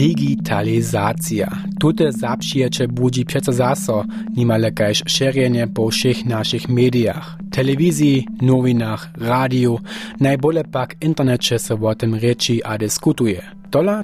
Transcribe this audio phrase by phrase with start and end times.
[0.00, 1.48] Digitalizacja.
[1.80, 4.04] Tute zapšiječe budzi přece zaso,
[4.36, 9.76] nimale kaž šerjenje po všech našich mediach, telewizji, nowinach, radio,
[10.20, 13.42] najbole pak internecie se o tym reči a diskutuje.
[13.70, 14.02] Tola.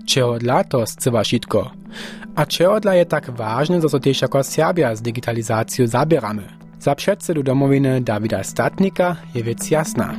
[2.37, 6.43] A čeho dla je tak ważne, że so też jako Serbia z digitalizacją zabieramy.
[6.81, 10.15] Za przedsedu domowiny Davida Statnika je jasna.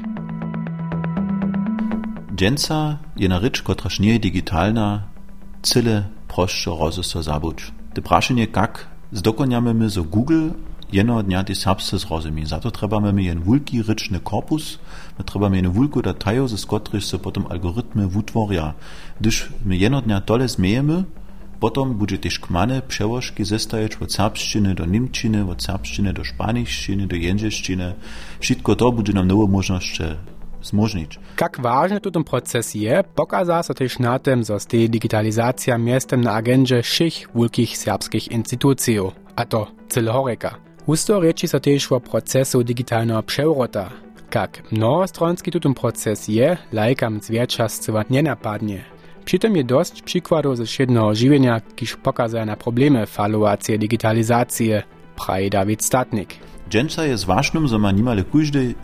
[2.36, 3.40] Dżęca je na
[4.00, 5.17] nie digitalna,
[5.64, 7.56] cyle prošće rozesto zabuć.
[7.94, 10.50] Te prašenje kak zdokonjamy my zo Google
[10.92, 12.46] jeno dnia te serbsce zrozumi.
[12.46, 14.80] Zato trebamy my jen wulki ryczny korpus,
[15.20, 18.74] my trebamy jen wulku datajo, ze skotryż se potom algorytmy wutworja.
[19.20, 21.04] Gdyż my jeno dnia tole zmiejemy,
[21.60, 27.16] Potom bude też kmane przełożki zestajeć od serbszczyny do niemczyny, od serbszczyny do szpaniszczyny, do
[27.16, 27.94] języszczyny.
[28.40, 30.04] Wszystko to bude nam nowe możności
[30.68, 31.20] zmožnić.
[31.36, 31.58] Kak
[32.02, 36.82] tu ten proces je, pokaza so też na tym, że stej digitalizacja miestem na agendzie
[36.82, 39.00] všich wielkich serbskich instytucji,
[39.36, 40.56] a to celoreka.
[40.86, 43.90] Usto reči so też o procesu digitalnego przewrota.
[44.30, 48.84] Kak mnohostronski tu proces je, lajkam zwiercza zcywa nie napadnie.
[49.26, 54.72] Przy tym je dość przykładów ze średniego żywienia, kiż pokazuje na problemy faluacji digitalizacji,
[55.16, 56.34] praje Dawid Statnik.
[56.70, 58.76] Dżęca je zważnym, że ma niemal każdy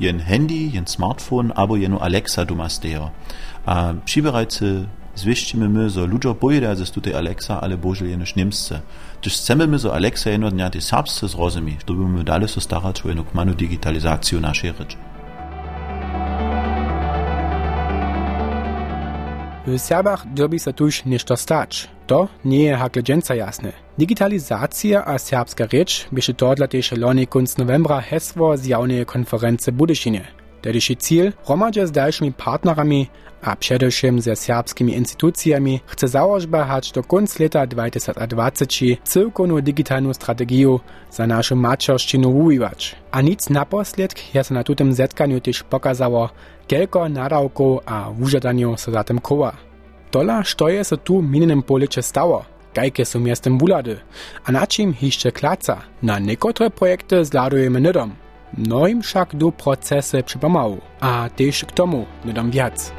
[0.00, 3.10] jen Handy, jen Smartphone, aber jeno Alexa doma stejo.
[3.66, 4.64] A přiberajce
[5.14, 8.80] zwiścimy my, że ludzie pojeda ze tutaj Alexa, ale boże jenoż niemsce.
[9.20, 13.02] Też chcemy my, że Alexa jeno dnia te serbsce zrozumi, żeby my dalej so starać
[13.02, 15.09] o jeno kmanu digitalizację naszej rzeczy.
[19.70, 21.88] W Serbach dobi se tuż nešto stać.
[22.06, 23.72] To nie je hakle dżęca jasne.
[23.98, 29.72] Digitalizacja a serbska rzecz bieše to dla też loni kunc novembra hesło z jawnej konferencji
[29.72, 30.39] Budyšinie.
[30.62, 33.06] Tedyszy cel romadźe z dalszymi partnerami
[33.42, 38.66] a przedewším ze serbskimi instytucjami chce założba hać do kunc leta 2020
[39.04, 40.78] cyrkowną digitalną strategię
[41.10, 42.96] za naszą maczorszczynę uwiwać.
[43.10, 46.28] A nic naposled je se na tutem zetkaniu też pokazało,
[46.68, 49.52] kelko nadawków a wużadaniu se za tym koła.
[50.10, 52.44] Tola, što je se tu minionym policze stało?
[52.74, 54.00] Kajke są miastem bulady?
[54.44, 55.82] A na czym jeszcze klaca?
[56.02, 57.80] Na niektóre projekty zladujemy
[58.58, 58.66] nydom.
[58.66, 62.92] Mnohim však do procesy przypomały, a też k tomu nydom wiac.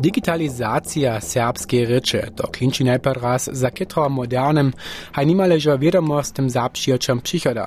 [0.00, 4.72] Digitalizacja serbskiej ryczy to klinči najpierw raz za kytro modernym,
[5.12, 7.66] a nimależo wiadomostem zapšijočom przychoda.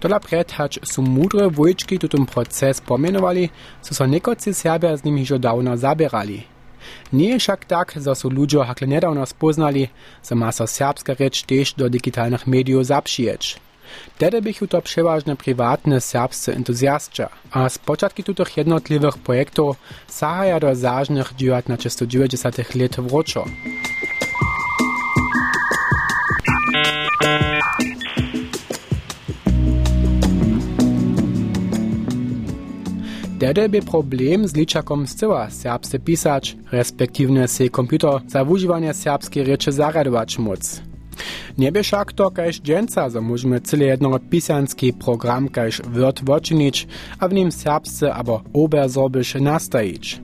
[0.00, 3.50] Tola predhać su mudre wojczki tutum proces pomienowali,
[3.82, 6.51] so so nekoci Serbia z nim hižo dawno zabierali.
[7.12, 9.88] Ni však tak, da so ljudje hakle nedavno spoznali,
[10.28, 13.56] da masa srpska reč tež do digitalnih medijev zapšiječ.
[14.18, 19.76] Tedy bych to przeważnie prywatne serbscy entuzjastcze, a z początki tych jednotliwych projektów
[20.08, 23.44] sahaja do zażnych 1990 lat wroczo.
[33.42, 39.72] Tedy by problem z ličakom zcyła serbsce pisać, respektywnie se komputer za używanie serbskiej rzeczy
[39.72, 40.82] zaradować móc.
[41.58, 46.86] Nie by však to kaž dženca, że możemy cyle jedno pisanski program kaž Word woczynić,
[47.18, 50.20] a w nim serbsce abo obersorbisch nastajić.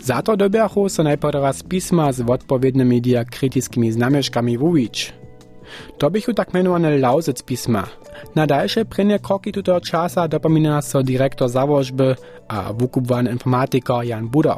[0.00, 5.17] Za to dobiachu so najpierw raz pisma z odpowiednimi diakrytickimi znamieszkami wujić.
[5.98, 7.84] To bi bil tako imenovani lauzec pisma.
[8.34, 12.14] Nadalje prenje kroki tuto časa dopomina so direktor založbe
[12.48, 14.56] a vukuban informatiko Jan Budo.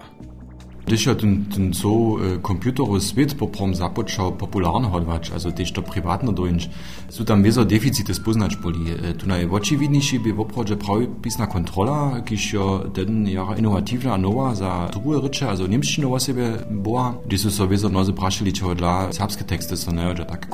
[0.86, 5.82] Když je ten, ten so uh, komputerowy svět poprom započal popularno hodvać, also też to
[5.82, 6.70] prywatno dojść,
[7.08, 8.80] są tam wieso defizity spoznać poli.
[8.80, 14.18] Uh, tu naj očividniejszy by w oprócz prawie pisna kontrola, kiż jo ten jara innovatywna
[14.18, 18.52] nowa za drugie rycze, also niemszczyna o siebie była, gdzie są so wieso nozy praszili,
[18.52, 20.46] czego dla serbskie teksty so ne, że tak.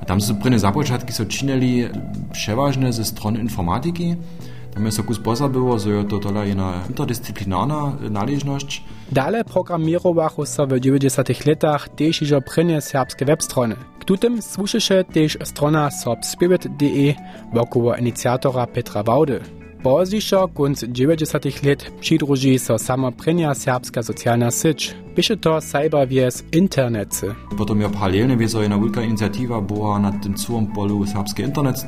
[0.00, 1.84] A tam są prynne započatki so czynili
[2.32, 4.51] przeważne ze strony informatyki, tam je
[4.90, 8.84] so kus pozabyło, że je to tola jedna interdyscyplinarna należność.
[9.12, 13.76] Dale programirowachu so w 90 latach też iżo prynne serbskie webstrony.
[14.00, 17.14] K tutem służysze też strona sorbspirit.de
[17.52, 19.40] wokoło inicjatora Petra Waudy.
[19.82, 24.94] Pozdějšo kunc 90 let přidruží so sama prenia serbska socialna syć.
[25.14, 27.34] Pisze to cyberwies internetcy.
[27.58, 31.78] Potom je paralelne wieso jedna wielka inicjatywa była na tym całym polu serbskie internet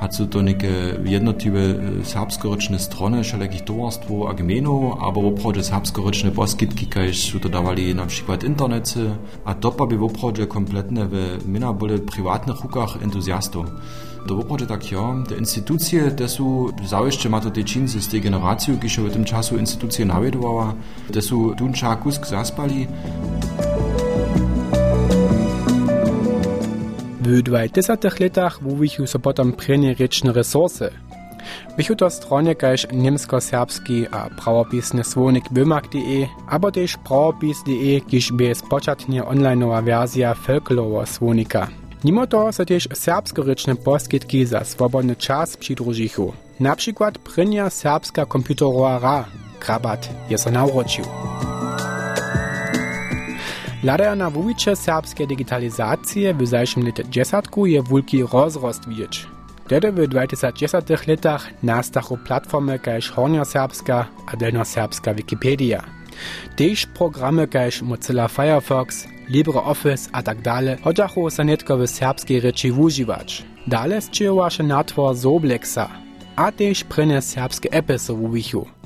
[0.00, 0.68] hat so to neke
[1.04, 1.60] jednotliwe
[2.02, 8.44] serbskoryczne strony, wszelakich towarstwo a gmenu, aber oprócz serbskoryczne poskitki, kajż to dawali na przykład
[8.44, 9.10] internety,
[9.44, 13.66] a to pa by oprócz kompletne w mina bole prywatnych rukach entuzjastów.
[14.26, 18.20] Do oproče tak jo, te instytucje, te su zaujeszcze ma to te čince z tej
[18.20, 20.74] generaciju, kiž w tym czasu instytucje nawiedowała,
[21.12, 22.86] te su dunča kusk zaspali.
[27.30, 30.90] W 20 latach wuwichu so potom prenie rečne resurse.
[31.76, 39.24] Wychu to stronie kaž niemsko-serbski a prawopisny słownik bymak.de, abo też prawopis.de, kiż bez poczatnie
[39.24, 41.68] onlineowa wersja folklorowa słownika.
[42.04, 46.32] Mimo to so też serbskoryczne poskitki za swobodny czas przydružichu.
[46.60, 49.24] Na przykład prynja serbska komputerowa ra,
[49.60, 51.04] krabat, je so nauročił.
[54.30, 59.26] Wujicze serbskie digitalizacje w zajszym lecie dziesiątku je wulki rozrost widzieć.
[59.64, 65.82] Wtedy w 2010 latach nastachu platformy kaž Hornia Serbska a Delno Serbska Wikipedia.
[66.56, 72.70] Tež programy kaž Mozilla Firefox, LibreOffice a tak dalej chodzachu sa netko w serbskiej reči
[72.70, 73.44] wužiwać.
[73.66, 75.16] Dale zčijovaše natvor
[76.36, 78.14] a tež prene serbske appy so.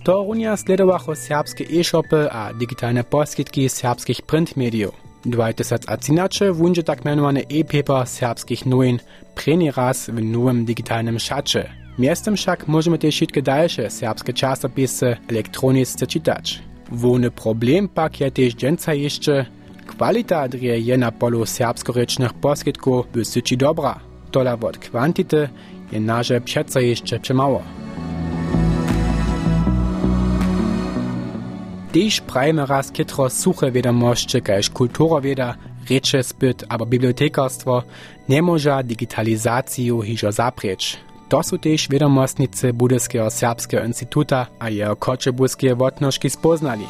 [0.04, 4.94] To runia sledowacho serbskie e-shopy a digitalne poskitki serbskich printmediów.
[5.26, 8.98] 2013 wunże tak mianowane e-paper serbskich nowin
[9.34, 11.70] preni raz w nowym digitalnym szacie.
[11.98, 16.62] Miestem však możemy też wszystkie dalsze serbskie czasopisy elektronicznie czytać.
[16.92, 19.46] Wony problem pak je też dżęca jeszcze
[19.86, 24.00] kwalita drie je na polu serbskorycznych poskitków by syci dobra.
[24.30, 25.48] Tola od kwantity
[25.92, 27.83] je nasze przeco jeszcze przemało.
[31.94, 35.54] Tež prajme raz kitro suche vedomošće, kaž kulturoveda,
[35.88, 37.82] reče spyt, abo bibliotekarstvo,
[38.28, 40.96] ne moža digitalizaciju hižo zaprieč.
[41.28, 46.84] To su tež vedomostnice Budeského serbského instituta a jeho kočebuské votnožky spoznali.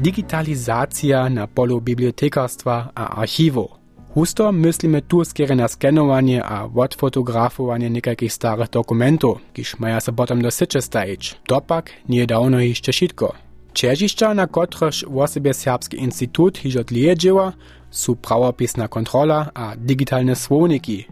[0.00, 3.77] Digitalizacja na polu bibliotekarstwa a archivu.
[4.18, 10.42] Husto myslimy tu skiery na skenowanie a odfotografowanie niekakich starych dokumentów, kiż maja se potem
[10.42, 11.40] do sycze stajić.
[11.48, 13.32] Dopak nie dawno jeszcze szitko.
[13.72, 17.52] Čežišća, na kotrež wosebje Serbski institut hižo dlije dzieła,
[17.90, 21.04] su prawopisna kontrola a digitalne słowniki.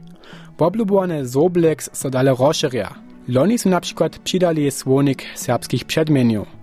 [0.56, 2.94] Poblubowane Zoblex so dale rozszerja.
[3.29, 6.56] Loni su na przykład przydali słownik serbskich przedmieniów.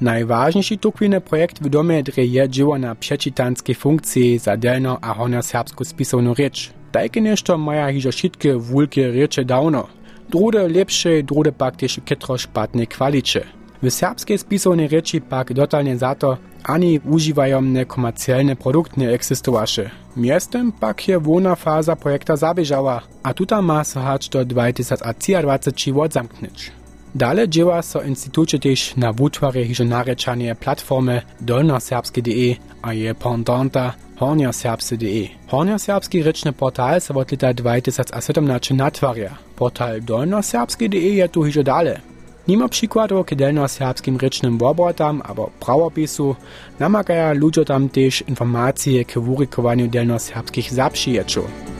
[0.00, 5.84] Najważniejszy tukwiny projekt w domie dreje dzieło na przeczytanskie funkcje za delno a honor serbsku
[5.84, 6.72] spisowną rzecz.
[6.92, 9.86] Takie nešto maja hižo wszystkie wulkie rzeczy dawno.
[10.30, 13.44] Drude lepsze, drude pak też kitro szpatne kwalicze.
[13.82, 19.90] W serbskiej spisownej rzeczy pak dotalnie za to ani używajomne komercjalne produkty nie egzystowasze.
[20.16, 26.77] Miestem pak je wona faza projekta zabieżała, a tuta ma so hać do 2023 zamknąć.
[27.14, 35.28] Dale dzieła so instytucie też na wutwarje hižo narečanie platformy dolnoserbskie.de a je pendanta hornioserbskie.de.
[35.46, 39.38] Hornioserbski ryczny portal so od lata 2017 natwarja.
[39.56, 42.00] Portal dolnoserbskie.de je tu hižo dale.
[42.48, 46.36] Nimo przykładów k delnoserbskim rycznym wobotam abo prawopisu
[46.78, 51.77] namagaja ludzie tam też informacje k wurykowaniu delnoserbskich zapřiječów.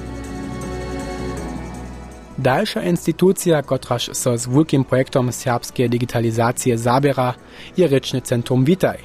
[2.38, 7.34] Dalsza instytucja, która jest z wielkim projektom serbskiej digitalizacji zabiera,
[7.76, 8.98] je Ryczne Centrum Witaj.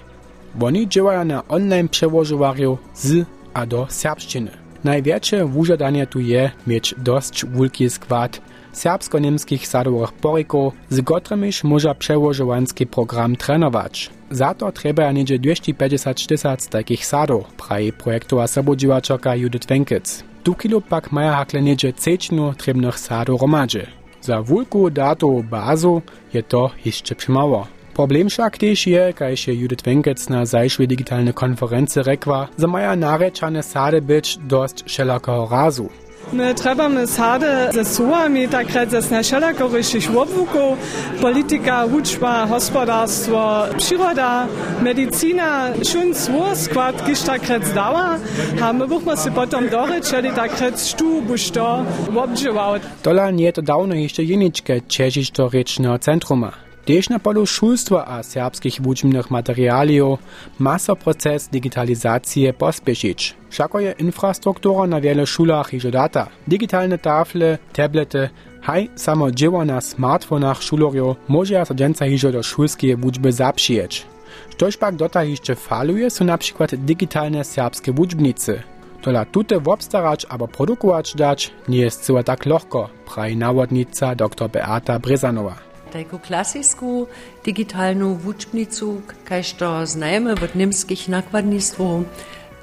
[0.62, 4.52] Oni działają na online przełożowariu z a do serbszczyny.
[4.84, 8.42] Największe wyżadanie tu je mieć dość wielki skład
[8.74, 14.10] serbsko-niemskich sadowych poryków, z którymiż może przełożowanski program trenować.
[14.32, 20.33] Za to trzeba niedzie 250 tysięcy takich sadów, praje projektowa sobodziwaczka Judith Wenkitz.
[20.44, 23.86] 2 kilo pak maja hakleneče cečnu trebnih sadov romače.
[24.22, 26.02] Za vulko dato bazo
[26.34, 27.68] je to jeszcze przemało.
[27.94, 32.96] Problem však tiež je, kaj še Judith Venkec na zajšvej digitalne konference rekla, za maja
[32.96, 35.88] narečane sade byť dosť šelakoho razu.
[36.32, 40.78] My trebamy sady ze słowami, tak ze našelakoriších obvukov,
[41.22, 44.48] politika, učba, hospodarstwo, przyroda,
[44.82, 48.20] medicina, šun svoj skład, kiž tak rec dała,
[48.62, 52.80] a my buchmo si potom doryć, čeli tak rec štu buš to obdžival.
[53.02, 56.73] Tola nie to dawno jeszcze jeniczkę Čežiš do rečného centruma.
[56.84, 60.20] Tež na polu šulstva a serbskich wučbnych materialiów
[60.60, 63.36] ma so proces digitalizacije pospiešić.
[63.50, 66.28] Všako je infrastruktura na wiele szulach iżo data.
[66.48, 68.30] Digitalne tafle, tablety,
[68.62, 74.06] haj samo dzieło na smartfonach szulorjo może so dżęca iżo do szulskie wuczby zapřijeć.
[74.50, 78.64] Štož pak dota jeszcze faluje są na przykład digitalne serbskie wuczbnicy.
[79.02, 85.00] Tola tute wobstarać abo produkować dać nie jest cyła tak lohko, prawi nawodnica dr Beata
[85.00, 85.73] Brezanowa.
[85.94, 87.06] Taką klasicką
[87.46, 92.06] digitalną wuczbnicu, kaž to znajemy od niemskich nakładnictwów,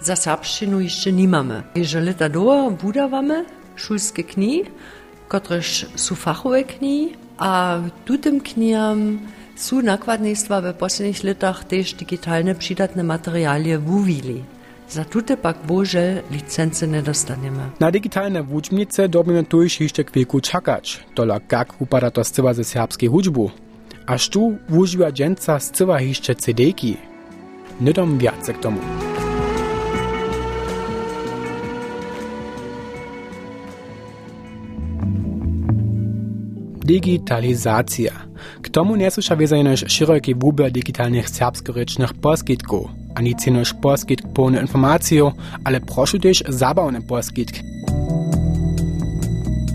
[0.00, 1.62] za serbszczynu jeszcze nie mamy.
[1.74, 3.44] Jeżeli lata do budowamy,
[3.76, 4.64] szulskie kni,
[5.28, 9.18] kotreż są fachowe kni, a tutym knijam
[9.56, 14.44] są nakładnictwa w posledních latach też digitalne przydatne materialie wuvili.
[14.90, 17.70] Za tute pak bože licence nedostaniemy.
[17.80, 21.04] Na digitalne wuczbnice dobimy tu jeszcze chwilku czekać.
[21.14, 23.50] Tola jak upada to scywa ze serbskiej hudżbu.
[24.06, 26.96] Aż tu wużywa dżęca scywa jeszcze CD-ki.
[27.80, 28.80] Nydom więcej k tomu.
[36.84, 38.12] Digitalizacja.
[38.62, 45.32] K tomu nesłyša vezajnož široki wubor digitalnych serbskorečnych poskitków, ani cenož poskitk pełne informaciju,
[45.64, 47.60] ale prošu też zabawne poskitk.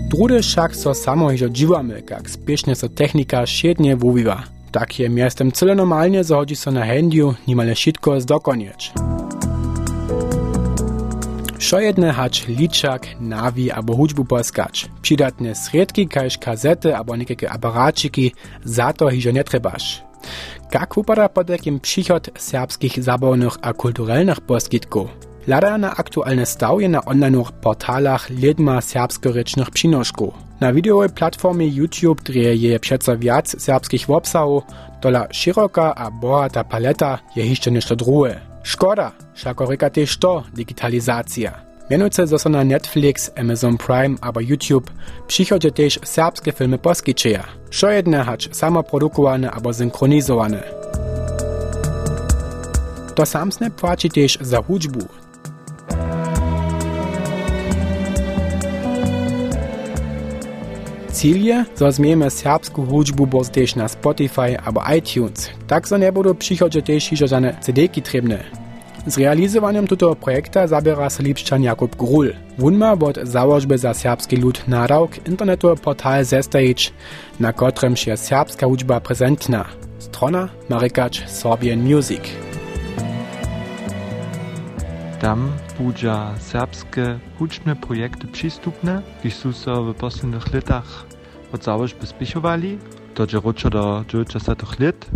[0.08, 4.46] Drude však so samo hižo dživame, kak spiešne so technika šedne wuwiwa.
[4.70, 8.92] Tak je miastem cyle normalnie zachodzi so na handyu nimale šitko zdokonieć.
[11.58, 14.86] Šo jedne hać liczak, nawi albo hudźbu poskać.
[15.02, 18.32] Przydatne sredki, kaž kazety albo niekiekie aparaciki,
[18.64, 20.02] za to hižo trebaš.
[20.74, 25.10] Jak wypada pod jakim przychod serbskich zabawnych a kulturalnych poskitków?
[25.46, 30.34] Lada na aktualne stawie na online portalach lidma serbskorycznych przynoszków.
[30.60, 34.64] Na videowej platformie YouTube dreje je przeco wiac serbskich wopsałów,
[35.02, 38.40] dola szeroka a bohata paleta je jeszcze nešto drugie.
[38.62, 41.52] Szkoda, všako reka też to digitalizacja.
[41.90, 44.90] Mianujce zo so na Netflix, Amazon Prime albo YouTube
[45.26, 47.44] przychodzie też serbskie filmy poskiczyja.
[47.70, 50.62] Šo jedne hać samoprodukowane albo synchronizowane.
[53.14, 55.06] To samsne płaci też za hudźbu.
[61.12, 65.50] Cíl je, zo zmieme serbsku hudžbu boz też na Spotify albo iTunes.
[65.66, 68.02] Tak so ne budú przychodzie też hižo žane CD-ki
[69.06, 69.10] trebne.
[69.10, 72.32] Z realizowaniem tego projekta zabiera się Lipszczan Jakub Grul.
[72.58, 76.92] Wun ma od założby za serbski lud nadawk internetowy portal zestajić,
[77.40, 79.64] na którym się serbska hudżba prezentna.
[79.98, 82.22] Strona Marykacz Sorbian Music.
[85.20, 91.06] Tam budża serbskie hudżbne projekty przystupne, które są w poslednych latach
[91.52, 92.78] od założby spichowali.
[93.14, 95.06] To je ročo do 90 lat.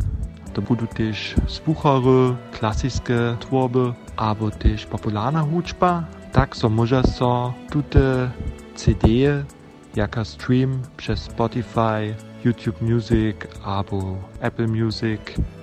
[0.52, 6.04] To budú też spuchary, klasyczne tworby, albo też popularna hudżba.
[6.32, 8.30] Tak so może so tute
[8.74, 9.08] CD,
[9.96, 12.14] jaka stream przez Spotify,
[12.44, 15.20] YouTube Music albo Apple Music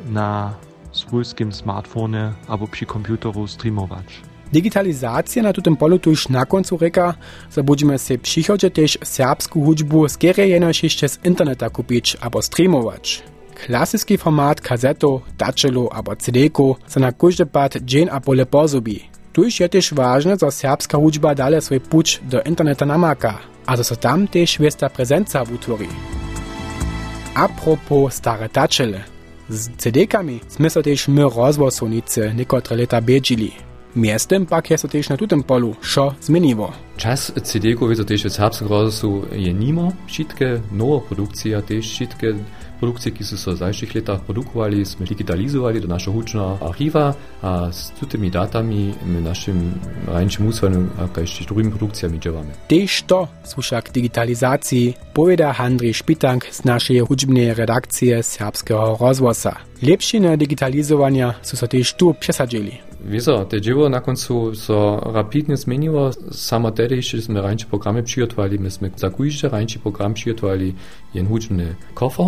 [0.10, 0.54] na
[0.92, 4.22] swojskim smartfonie albo przy komputeru streamować.
[4.54, 7.14] Digitalizacja na tym polu tuż na końcu reka,
[7.56, 13.24] że będziemy się przychodzie też serbską hudżbu skierie jenoś jeszcze z interneta kupić albo streamować.
[13.66, 19.10] Klasyczny format kazeto, daczelu albo CD-ku se na każdy pad dzień a pole pozubi.
[19.34, 23.84] Tuż je też ważne, że serbska hudżba dalej swój puć do interneta namaka, a że
[23.84, 25.88] so tam też wiesta prezenca utwori.
[27.36, 29.04] A propos stare daczele.
[29.50, 33.52] Z CD-kami sme so też my rozwosunice niekotre lata bedzili.
[33.96, 36.14] Miestem pak je so na tutem polu šo.
[36.98, 42.00] Czas CD-ku wiedzą też w serbskim rozwoju je nimo, wszystkie nowe produkcje, też
[42.80, 47.92] produkcje, które są w zajszych latach produkowali, sme digitalizowali do naszego hucznego archiwa, a z
[48.10, 48.94] tymi datami
[49.24, 49.74] naszym
[50.08, 52.52] rańczym usłaniem, a jeszcze drugimi produkcjami działamy.
[52.68, 59.56] Też to słucha k digitalizacji, powiada Andrzej Szpitank z naszej hudźbnej redakcji serbskiego rozwosa.
[59.82, 62.72] Lepšine digitalizowania są so też tu przesadzili.
[63.06, 66.12] Wieso, te dzieło na końcu so rapidnie zmieniło.
[66.32, 70.74] Samo tedy jeszcze sme rańcze programy przygotowali, myśmy za każdy rańczy program przygotowali
[71.14, 72.26] jeden hudźbny kofer,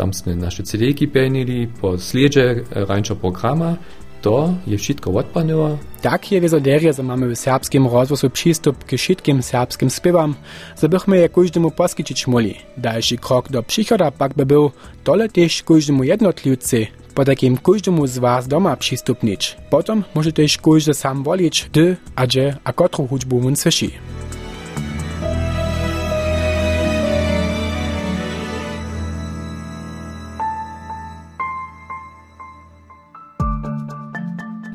[0.00, 3.76] tam sme naše CD-ki penili po sljedzie rańczo programa,
[4.24, 5.78] to je wszystko odpanyło.
[6.00, 10.34] Tak je wizoderie, że mamy w serbskim rozwoju przystup k wszystkim serbskim śpiewam,
[10.82, 12.54] że bychmy je każdemu poskiczyć mogli.
[12.76, 14.70] Dalszy krok do przychoda pak by był,
[15.04, 19.56] tole też każdemu jednotliwcy, pod jakim każdemu z was doma przystupnić.
[19.70, 20.04] Potem
[20.34, 23.90] też każdy sam wolić, gdy, a gdzie, a kotru hudźbu mun słyszy.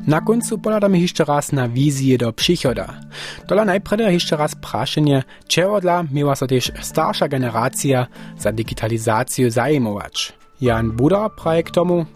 [0.06, 3.00] Na końcu poladamy jeszcze raz na wizję do przychoda.
[3.48, 8.06] Dola najpierw jeszcze raz praszenie, czego dla miała so też starsza generacja
[8.38, 10.32] za digitalizację zajmować.
[10.60, 12.06] Jan Buda praje k tomu,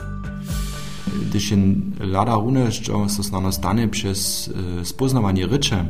[1.31, 1.55] Gdyż
[2.01, 4.51] lada również, co stanie przez
[4.85, 5.85] spoznawanie rycze,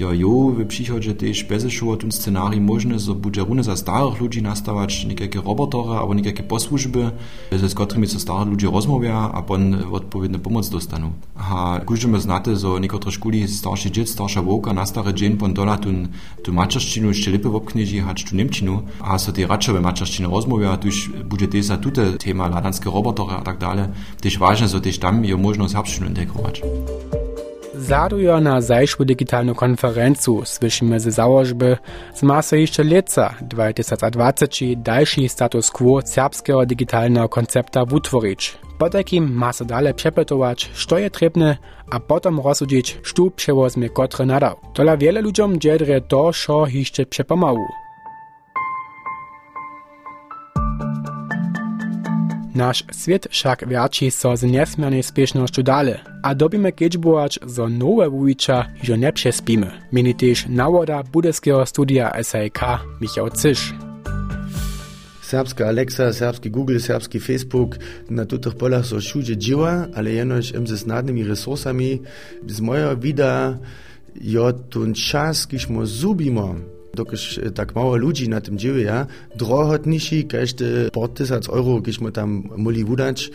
[0.00, 4.42] Jo, jo, w przychodzie też bezeszowo ten scenariusz możny, że będzie runy za starych ludzi
[4.42, 7.10] nastawać, niejakie robotory, albo niejakie posłużby,
[7.52, 11.12] z którymi se starzy ludzie rozmawiają, a potem odpowiednią pomoc dostaną.
[11.36, 15.78] A każdy znate, że niektóre szkoły starsze dzieci, starsza wołka na stary dzień pon dola
[16.42, 20.76] tu, maczerszczynu jeszcze lepiej obknieży, hać tu niemczynu, a so te raczej w maczerszczynu rozmawiają,
[20.76, 23.84] tuż będzie też za tute tema ladanskie robotory a tak dalej,
[24.20, 26.62] też ważne, że też tam je można serbszczynu integrować.
[27.88, 31.76] Zadujo na zajszłu digitalną konferencu słyszymy ze założby
[32.14, 38.58] z masa jeszcze leca 2020 dalszy status quo serbskiego digitalnego koncepta wutworić.
[38.78, 41.56] Po takim ma se dalej przepytować, co je trebne,
[41.90, 44.56] a potem rozsudzić, sztu przewozmy kotre nadał.
[44.74, 47.66] Tola wiele ludziom dziedre to, co jeszcze przepomału.
[52.58, 58.64] Naš svet však rači so z nesmjerno uspešnostjo dale, a dobime kečbovač za nove vujiča,
[58.82, 59.70] že ne přespíme.
[59.94, 62.58] Meni tež navoda budeskega studija SAK
[63.00, 63.70] Michał Cisz.
[65.22, 70.66] Serbska Alexa, serbski Google, serbski Facebook, na tutih polah so šuđe dživa, ali enoč im
[70.66, 72.00] se s nadnimi resursami,
[72.46, 73.58] z mojo vida,
[74.14, 76.56] jo tun čas, ki smo zubimo,
[76.94, 82.42] dokiż tak mało ludzi na tym dzieje, drohotniejsi, każdy po tysiąc euro, kiż mo tam
[82.56, 83.30] muli wudać.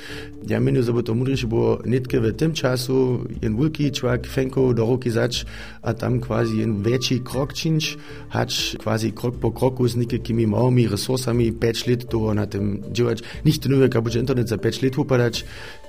[0.48, 4.86] Ja mieniu sobie to mudrysze, bo nitkę w tym czasu jen wielki człowiek fęko do
[4.86, 5.46] ruki zać,
[5.82, 7.98] a tam quasi jen większy krok czynć,
[8.30, 13.20] hać quasi krok po kroku z niekimi małymi resursami 5 lat to na tym działać.
[13.46, 15.46] Nicht nur, jak internet za 5 lat upadać,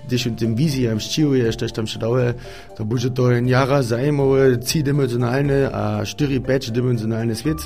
[0.07, 2.35] gdyż w tym wizji mściłujesz, też tam się daje,
[2.77, 7.59] to będzie to ein jara zajmowe, tridimensjonalne, a 4-5 dimensjonalny świat,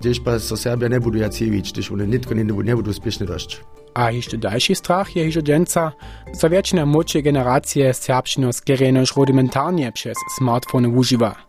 [0.00, 3.60] gdzieś pa so Serbia nie budu jacević, gdyż one nitko nie, nie budu spieszny dość.
[3.94, 5.92] A jeszcze dalszy strach je hižo dženca,
[6.34, 11.46] so wieczne młodsze generacje serbščino skerenož rudimentarnie przez smartfony używa.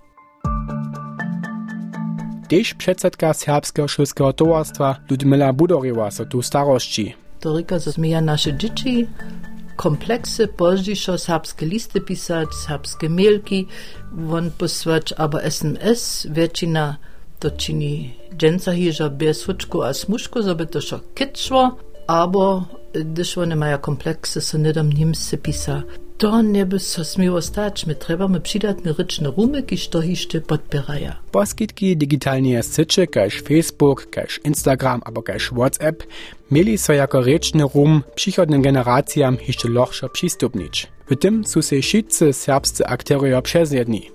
[2.48, 7.15] Też przedsedka Serbskiego Szulskiego Towarstwa Ludmila Budoriewa so tu starości.
[7.39, 9.08] To rika, że zmienia nasze dzieci,
[9.78, 11.66] komplexe polnischer srpske
[12.06, 13.68] pisać, srpske mielki,
[14.32, 16.98] on posłać albo SMS, wiecina
[17.40, 23.56] to čini dženca hiža bez sučku a smušku, zobe to šo kečvo, albo když oni
[23.56, 25.82] mają kompleksy, so nedom njim se pisa
[26.17, 31.15] To nie by so smiło stać, my trebamy przydatne ryczne rumy, kiż to hiszty podpieraja.
[31.32, 36.03] Poskitki digitalnie sycze, kaž Facebook, kaž Instagram, aber kaž WhatsApp,
[36.51, 40.88] mieli so jako rečny rum przychodnym generacjam jeszcze lochszo przystupnić.
[41.10, 44.12] W tym są się wszyscy serbscy akterowie przezjedni.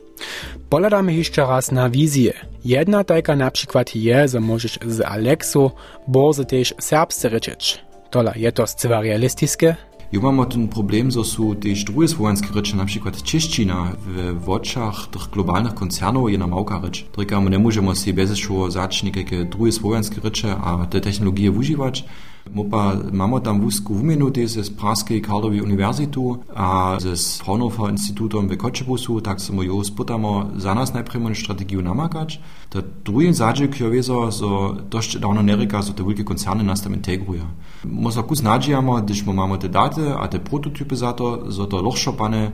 [0.70, 2.32] Poladamy jeszcze raz na wizję.
[2.64, 5.70] Jedna taka na przykład je, że możesz z Alexu
[6.08, 7.80] bardzo też serbscy ryczeć.
[8.10, 9.76] Tola, je to zcywa realistiskie?
[10.12, 13.92] Jo mamy ten problem, że są też drugie słowiańskie rycze, na przykład Czeszczyna
[14.34, 17.04] w oczach tych globalnych koncernów je na małka rycz.
[17.04, 21.50] Tylko my nie możemy sobie bez szło zacząć jakieś drugie słowiańskie rycze, a te technologie
[21.50, 22.04] używać.
[22.50, 28.48] Mopa mamy tam wózku wymienute ze z Praskiej Karlowej Uniwersytetu a ze z Fraunhofer Instytutem
[28.48, 32.40] w Koczebusu, tak samo jo spytamy za nas najpierw strategię namakać.
[32.70, 34.46] To drugi zadźek je wieso, że
[34.90, 37.44] dość dawno nie reka, że te wielkie koncerny nas tam integrują.
[37.84, 42.52] Może kus nadziejamy, gdyż mamy te daty, a te prototypy za to, że to lochszopane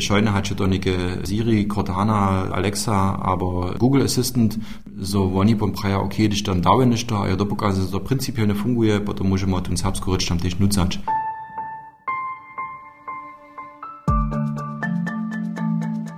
[0.00, 4.58] Scheune hat schon einige Siri, Cortana, Alexa, aber Google Assistant,
[5.00, 9.00] so oni pom praja, okay, die dann dawe nicht da, ja dopóki to princypialnie funguje,
[9.16, 10.98] potem możemy ten serbsku rzecz tam też nucać.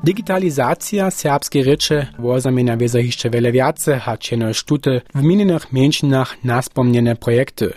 [0.05, 7.17] Digitalizacja serbskiej ryczy wozamienia wieza jeszcze wiele więcej, hać jeno sztuty w minionych mięczynach naspomniane
[7.17, 7.73] projekty.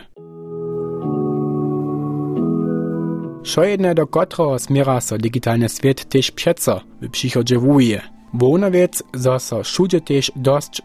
[3.43, 8.01] Šo jedne do kotroho smiera so digitalny svět tež přeco v přichodže vuje.
[8.33, 10.81] Vonoviec zo so všude tež dosť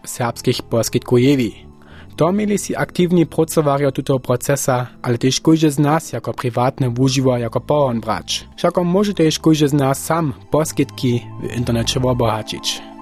[0.69, 1.66] poskytkujeví.
[2.17, 7.37] To mieli si aktívni pracovario tuto procesa, ale tež kojže z nás jako privátne wuživo
[7.37, 8.49] jako pohon brać.
[8.57, 12.96] Všako môže tež kojže z nás sam poskytky v internecie obohačić.